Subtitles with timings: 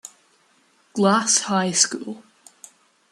[0.93, 2.23] Glass High School.